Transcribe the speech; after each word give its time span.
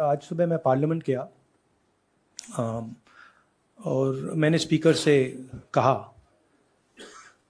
आज 0.00 0.22
सुबह 0.22 0.46
मैं 0.46 0.58
पार्लियामेंट 0.58 1.02
गया 1.06 1.20
और 3.78 4.32
मैंने 4.34 4.58
स्पीकर 4.58 4.94
से 4.94 5.14
कहा 5.74 5.94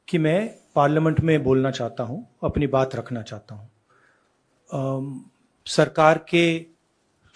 कि 0.08 0.18
मैं 0.18 0.38
पार्लियामेंट 0.74 1.20
में 1.20 1.42
बोलना 1.42 1.70
चाहता 1.70 2.04
हूँ, 2.04 2.26
अपनी 2.44 2.66
बात 2.66 2.96
रखना 2.96 3.22
चाहता 3.22 3.54
हूँ। 3.54 5.30
सरकार 5.66 6.18
के 6.28 6.66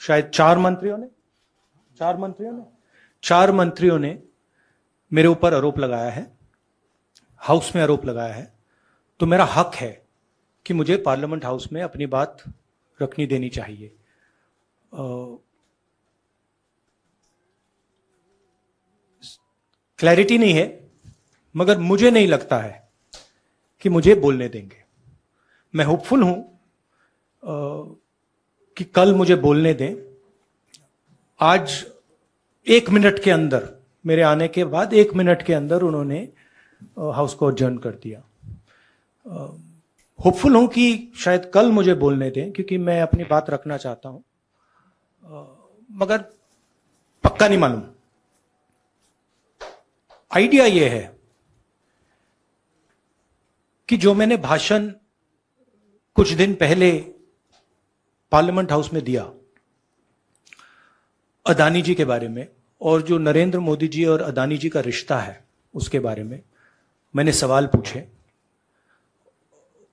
शायद 0.00 0.30
चार 0.34 0.58
मंत्रियों 0.58 0.98
ने, 0.98 1.08
चार 1.98 2.16
मंत्रियों 2.16 2.52
ने, 2.52 2.62
चार 3.22 3.52
मंत्रियों 3.52 3.98
ने 3.98 4.18
मेरे 5.12 5.28
ऊपर 5.28 5.54
आरोप 5.54 5.78
लगाया 5.78 6.10
है, 6.10 6.30
हाउस 7.42 7.74
में 7.76 7.82
आरोप 7.82 8.04
लगाया 8.06 8.34
है। 8.34 8.52
तो 9.20 9.26
मेरा 9.26 9.44
हक 9.46 9.74
है 9.74 10.06
कि 10.66 10.74
मुझे 10.74 10.96
पार्लियामेंट 10.96 11.44
हाउस 11.44 11.72
में 11.72 11.82
अपनी 11.82 12.06
बात 12.08 12.42
रखनी 12.98 13.26
देनी 13.26 13.48
चाहिए। 13.48 13.94
क्लैरिटी 19.98 20.38
नहीं 20.38 20.52
है, 20.52 20.66
मगर 21.54 21.78
मुझे 21.80 22.10
नहीं 22.10 22.26
लगता 22.28 22.58
है 22.58 22.82
कि 23.82 23.88
मुझे 23.88 24.14
बोलने 24.14 24.48
देंगे। 24.48 24.82
मैं 25.74 25.84
होपफुल 25.84 26.22
हूँ 26.22 26.36
कि 28.76 28.84
कल 28.86 29.14
मुझे 29.14 29.36
बोलने 29.36 29.72
दें। 29.74 29.94
आज 31.40 31.84
एक 32.66 32.90
मिनट 32.90 33.22
के 33.24 33.30
अंदर, 33.30 33.68
मेरे 34.04 34.22
आने 34.22 34.48
के 34.48 34.64
बाद 34.66 34.92
एक 34.94 35.14
मिनट 35.14 35.42
के 35.42 35.54
अंदर 35.54 35.82
उन्होंने 35.82 36.18
हाउस 37.14 37.34
को 37.34 37.46
अर्जन 37.46 37.76
कर 37.78 37.94
दिया। 38.02 38.22
होपफुल 40.18 40.56
हूँ 40.56 40.66
कि 40.68 41.12
शायद 41.18 41.50
कल 41.54 41.70
मुझे 41.72 41.94
बोलने 41.94 42.30
दें, 42.30 42.52
क्योंकि 42.52 42.78
मैं 42.78 43.00
अपनी 43.02 43.24
बात 43.24 43.50
रखना 43.50 43.76
चाहता 43.76 44.08
हूँ। 44.08 44.22
मगर 45.24 46.18
पक्का 47.24 47.48
नहीं 47.48 47.58
मालूम। 47.58 47.82
आइडिया 50.30 50.64
यह 50.66 50.90
है 50.90 51.02
कि 53.88 53.96
जो 53.96 54.14
मैंने 54.14 54.36
भाषण 54.36 54.88
कुछ 56.16 56.32
दिन 56.32 56.54
पहले 56.54 56.90
पार्लियामेंट 58.32 58.72
हाउस 58.72 58.92
में 58.92 59.02
दिया, 59.04 59.22
अदानी 61.46 61.82
जी 61.82 61.94
के 61.94 62.04
बारे 62.04 62.28
में, 62.28 62.46
और 62.80 63.02
जो 63.02 63.18
नरेंद्र 63.18 63.58
मोदी 63.60 63.88
जी 63.88 64.04
और 64.04 64.22
अदानी 64.22 64.56
जी 64.58 64.68
का 64.68 64.80
रिश्ता 64.80 65.18
है 65.18 65.42
उसके 65.74 65.98
बारे 66.00 66.22
में 66.22 66.40
मैंने 67.14 67.32
सवाल 67.32 67.66
पूछे। 67.66 68.06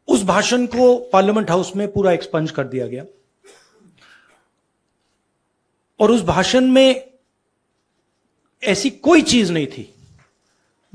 उस 0.07 0.23
भाषण 0.23 0.65
को 0.65 0.95
पार्लियामेंट 1.09 1.49
हाउस 1.49 1.75
में 1.75 1.91
पूरा 1.91 2.11
एक्सपंज 2.11 2.51
कर 2.51 2.67
दिया 2.67 2.87
गया। 2.87 3.05
और 6.01 6.11
उस 6.11 6.21
भाषण 6.21 6.65
में 6.65 7.11
ऐसी 8.63 8.89
कोई 8.89 9.21
चीज़ 9.21 9.51
नहीं 9.53 9.67
थी 9.67 9.93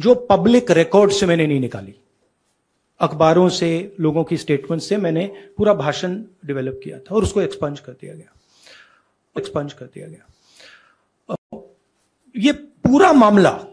जो 0.01 0.15
पब्लिक 0.15 0.71
रिकॉर्ड 0.71 1.13
से 1.13 1.27
मैंने 1.27 1.47
नहीं 1.47 1.61
निकाली। 1.61 1.95
अखबारों 3.01 3.49
से, 3.49 3.97
लोगों 4.01 4.25
की 4.25 4.37
स्टेटमेंट 4.37 4.83
से 4.83 4.97
मैंने 4.97 5.27
पूरा 5.57 5.75
भाषण 5.75 6.25
डेवलप 6.45 6.81
किया 6.85 6.99
था 6.99 7.15
और 7.15 7.23
उसको 7.23 7.43
एक्सपंज 7.43 7.81
कर 7.81 7.93
दिया 7.93 8.15
गया। 8.15 8.33
एक्सपंज 9.39 9.73
कर 9.73 9.85
दिया 9.85 10.09
गया। 10.09 11.63
ये 12.37 12.53
पूरा 12.53 13.13
मामला 13.13 13.65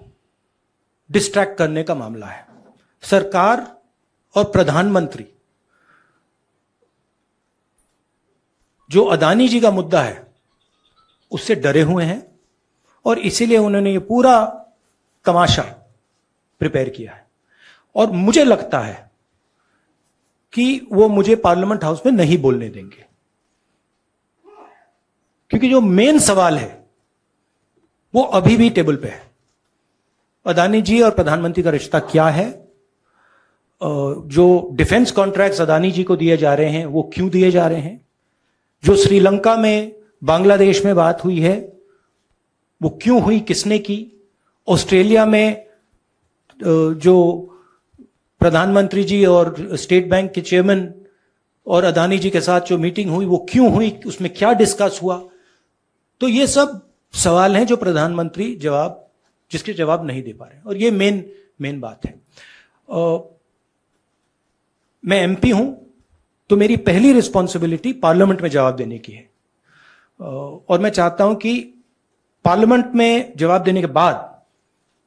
डिस्ट्रैक्ट 1.11 1.57
करने 1.57 1.83
का 1.83 1.95
मामला 1.95 2.27
है। 2.27 2.47
सरकार 3.03 3.81
और 4.35 4.43
प्रधानमंत्री, 4.43 5.25
जो 8.89 9.03
अदानी 9.05 9.47
जी 9.49 9.59
का 9.59 9.71
मुद्दा 9.71 10.01
है 10.01 10.32
उससे 11.33 11.55
डरे 11.55 11.81
हुए 11.81 12.03
हैं 12.03 12.39
और 13.05 13.19
इसीलिए 13.19 13.57
उन्होंने 13.57 13.91
ये 13.91 13.99
पूरा 13.99 14.65
तमाशा 15.25 15.63
प्रिपेयर 16.59 16.89
किया 16.89 17.13
है। 17.13 17.27
और 17.95 18.11
मुझे 18.11 18.43
लगता 18.43 18.79
है 18.79 19.11
कि 20.53 20.87
वो 20.91 21.07
मुझे 21.07 21.35
पार्लियामेंट 21.35 21.83
हाउस 21.83 22.01
में 22.05 22.13
नहीं 22.13 22.37
बोलने 22.37 22.69
देंगे। 22.69 23.05
क्योंकि 25.49 25.69
जो 25.69 25.81
मेन 25.81 26.19
सवाल 26.19 26.57
है, 26.57 26.85
वो 28.15 28.23
अभी 28.23 28.57
भी 28.57 28.69
टेबल 28.69 28.95
पे 28.95 29.07
है। 29.07 29.31
अदानी 30.45 30.81
जी 30.81 31.01
और 31.01 31.11
प्रधानमंत्री 31.11 31.63
का 31.63 31.69
रिश्ता 31.69 31.99
क्या 31.99 32.27
है? 32.27 32.51
जो 34.25 34.69
डिफेंस 34.73 35.11
कॉन्ट्रैक्ट्स 35.11 35.61
अदानी 35.61 35.91
जी 35.91 36.03
को 36.03 36.15
दिए 36.15 36.37
जा 36.37 36.53
रहे 36.53 36.69
हैं, 36.69 36.85
वो 36.85 37.11
क्यों 37.13 37.29
दिए 37.29 37.51
जा 37.51 37.67
रहे 37.67 37.81
हैं? 37.81 38.05
जो 38.83 38.95
श्रीलंका 38.95 39.55
में 39.55 40.02
बांग्लादेश 40.23 40.83
में 40.85 40.95
बात 40.95 41.23
हुई 41.25 41.39
है 41.39 41.55
वो 42.81 42.89
क्यों 43.01 43.21
हुई 43.21 43.39
किसने 43.39 43.77
की? 43.79 44.07
ऑस्ट्रेलिया 44.67 45.25
में 45.25 45.65
जो 46.59 47.15
प्रधानमंत्री 48.41 49.03
जी 49.03 49.23
और 49.25 49.55
स्टेट 49.73 50.09
बैंक 50.09 50.31
के 50.31 50.41
चेयरमैन 50.41 50.93
और 51.67 51.83
अदानी 51.83 52.17
जी 52.17 52.29
के 52.29 52.41
साथ 52.41 52.61
जो 52.61 52.77
मीटिंग 52.77 53.09
हुई 53.09 53.25
वो 53.25 53.37
क्यों 53.51 53.71
हुई 53.73 53.89
उसमें 54.05 54.33
क्या 54.33 54.51
डिस्कस 54.53 54.99
हुआ? 55.03 55.21
तो 56.21 56.27
ये 56.27 56.47
सब 56.47 56.81
सवाल 57.13 57.55
हैं 57.55 57.65
जो 57.65 57.75
प्रधानमंत्री 57.77 58.55
जवाब 58.55 58.99
जिसके 59.51 59.73
जवाब 59.73 60.05
नहीं 60.07 60.23
दे 60.23 60.33
पा 60.33 60.45
रहे 60.45 60.59
और 60.61 60.77
ये 60.77 60.91
मेन 60.91 61.23
मेन 61.61 61.79
बात 61.79 62.05
है। 62.05 62.11
आ, 62.89 63.17
मैं 65.03 65.21
एमपी 65.21 65.49
हूँ 65.49 65.67
तो 66.49 66.57
मेरी 66.57 66.77
पहली 66.77 67.11
रिस्पॉन्सिबिलिटी 67.13 67.93
पार्लियामेंट 67.93 68.41
में 68.41 68.49
जवाब 68.49 68.75
देने 68.75 68.97
की 68.97 69.11
है। 69.11 69.29
और 70.23 70.79
मैं 70.79 70.89
चाहता 70.89 71.23
हूँ 71.23 71.35
कि 71.35 71.53
पार्लियामेंट 72.45 72.93
में 72.95 73.33
जवाब 73.37 73.63
देने 73.63 73.81
के 73.81 73.87
बाद 73.89 74.29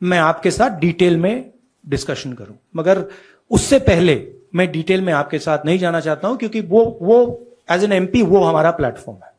मैं 0.02 0.18
आपके 0.18 0.50
साथ 0.50 0.78
डिटेल 0.80 1.16
में 1.16 1.50
डिस्कशन 1.84 2.32
करूँ। 2.32 2.56
मगर 2.76 3.04
उससे 3.50 3.78
पहले 3.80 4.16
मैं 4.54 4.70
डिटेल 4.72 5.00
में 5.02 5.12
आपके 5.12 5.38
साथ 5.38 5.64
नहीं 5.66 5.78
जाना 5.78 6.00
चाहता 6.00 6.28
हूँ, 6.28 6.36
क्योंकि 6.36 6.60
वो 6.62 6.84
वो 7.02 7.46
एज 7.70 7.84
एन 7.84 7.92
एमपी 7.92 8.22
वो 8.24 8.42
हमारा 8.44 8.70
प्लेटफॉर्म 8.72 9.18
है। 9.18 9.34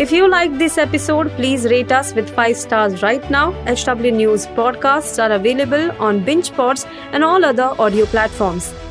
If 0.00 0.14
you 0.14 0.26
like 0.26 0.56
this 0.58 0.78
episode 0.78 1.28
please 1.36 1.66
rate 1.68 1.92
us 1.92 2.12
with 2.16 2.26
five 2.36 2.54
stars 2.56 3.02
right 3.02 3.30
now 3.30 3.52
H 3.68 3.84
W 3.88 4.14
news 4.16 4.46
podcast 4.56 5.20
are 5.20 5.30
available 5.30 5.90
on 5.90 6.22
Binge 6.24 6.48
Pods 6.56 6.86
and 7.14 7.24
all 7.24 7.42
other 7.44 7.82
audio 7.84 8.06
platforms 8.12 8.72